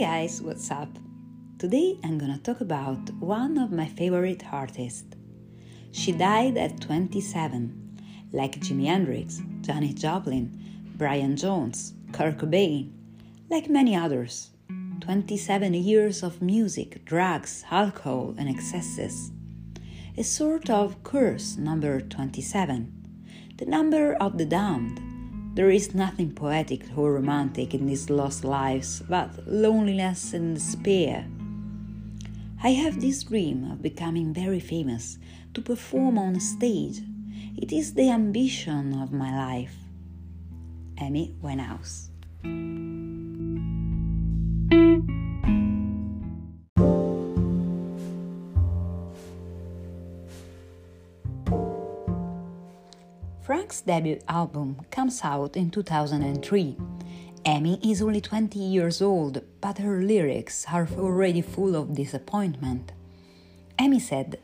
[0.00, 0.88] guys, what's up?
[1.58, 5.14] Today I'm gonna talk about one of my favorite artists.
[5.92, 8.00] She died at 27,
[8.32, 10.58] like Jimi Hendrix, Janis Joplin,
[10.96, 12.92] Brian Jones, Kurt Cobain,
[13.50, 14.52] like many others.
[15.02, 19.32] 27 years of music, drugs, alcohol, and excesses.
[20.16, 22.90] A sort of curse number 27,
[23.58, 25.09] the number of the damned
[25.54, 31.26] there is nothing poetic or romantic in these lost lives but loneliness and despair.
[32.62, 35.18] I have this dream of becoming very famous,
[35.54, 37.00] to perform on stage.
[37.56, 39.74] It is the ambition of my life.
[40.98, 42.09] Amy Winehouse.
[53.50, 56.76] Frank's debut album comes out in 2003.
[57.44, 62.92] Amy is only 20 years old, but her lyrics are already full of disappointment.
[63.80, 64.38] Amy said,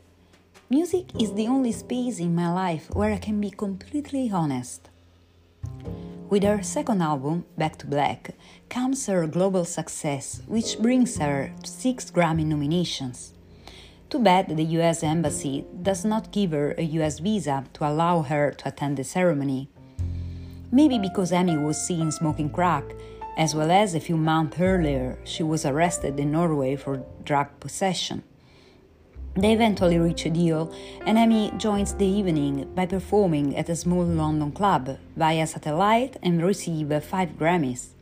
[0.69, 4.89] Music is the only space in my life where I can be completely honest.
[6.29, 8.35] With her second album, Back to Black,
[8.69, 13.36] comes her global success, which brings her six Grammy nominations.
[14.09, 18.53] Too bad the US Embassy does not give her a US visa to allow her
[18.53, 19.69] to attend the ceremony.
[20.71, 22.85] Maybe because Amy was seen smoking crack,
[23.37, 28.23] as well as a few months earlier she was arrested in Norway for drug possession.
[29.35, 30.73] They eventually reach a deal,
[31.05, 36.43] and Amy joins the evening by performing at a small London club via satellite and
[36.43, 37.96] receive five Grammys.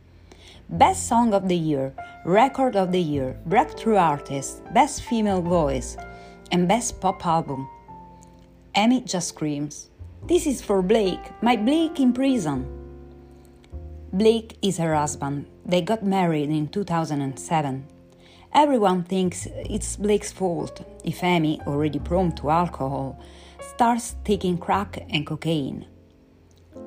[0.69, 1.93] Best Song of the Year,
[2.25, 5.95] Record of the Year, Breakthrough Artist, Best Female Voice,
[6.51, 7.69] and Best Pop Album.
[8.75, 9.91] Amy just screams,
[10.25, 12.65] This is for Blake, my Blake in prison.
[14.11, 15.45] Blake is her husband.
[15.63, 17.85] They got married in 2007.
[18.51, 23.19] Everyone thinks it's Blake's fault if Amy, already prone to alcohol,
[23.75, 25.85] starts taking crack and cocaine.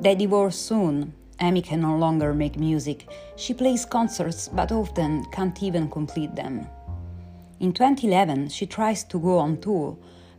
[0.01, 3.09] They divorce soon, Amy can no longer make music.
[3.37, 6.67] She plays concerts but often can't even complete them.
[7.61, 9.97] In 2011, she tries to go on tour,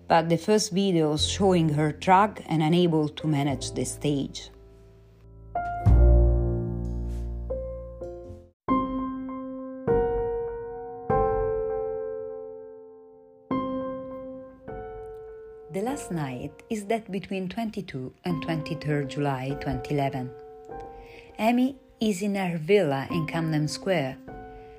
[0.08, 4.50] but the first videos showing her drug and unable to manage the stage.
[15.72, 20.49] The last night is that between 22 and 23 July 2011.
[21.42, 24.18] Amy is in her villa in Camden Square.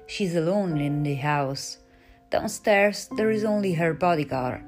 [0.07, 1.79] She's alone in the house.
[2.29, 4.63] Downstairs, there is only her bodyguard.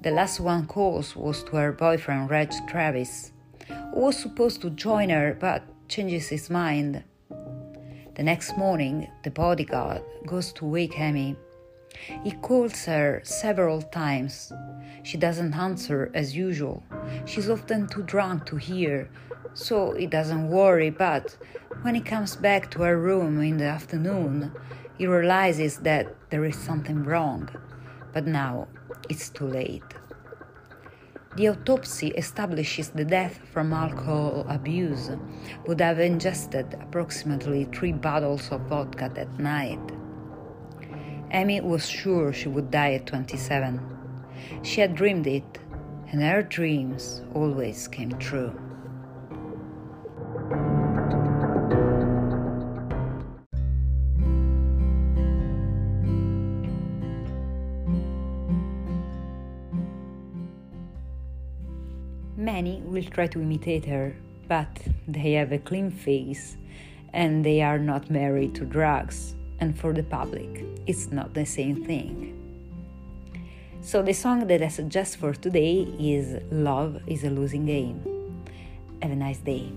[0.00, 3.32] The last one calls was to her boyfriend, Reg Traviss,
[3.68, 7.04] who was supposed to join her but changes his mind.
[8.14, 11.36] The next morning, the bodyguard goes to wake Amy.
[12.24, 14.54] He calls her several times.
[15.02, 16.82] She doesn't answer as usual.
[17.26, 19.10] She's often too drunk to hear,
[19.54, 21.36] so he doesn't worry, but
[21.82, 24.52] when he comes back to her room in the afternoon,
[24.98, 27.48] he realizes that there is something wrong.
[28.12, 28.68] But now
[29.08, 29.82] it's too late.
[31.36, 35.10] The autopsy establishes the death from alcohol abuse,
[35.66, 39.80] would have ingested approximately three bottles of vodka that night.
[41.30, 43.80] Amy was sure she would die at 27.
[44.62, 45.58] She had dreamed it,
[46.10, 48.52] and her dreams always came true.
[62.40, 64.16] Many will try to imitate her,
[64.48, 64.66] but
[65.06, 66.56] they have a clean face
[67.12, 71.84] and they are not married to drugs, and for the public, it's not the same
[71.84, 72.32] thing.
[73.82, 78.00] So, the song that I suggest for today is Love is a Losing Game.
[79.02, 79.70] Have a nice day.